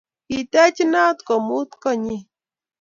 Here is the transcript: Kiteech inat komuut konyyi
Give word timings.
Kiteech 0.31 0.79
inat 0.83 1.17
komuut 1.27 1.69
konyyi 1.81 2.17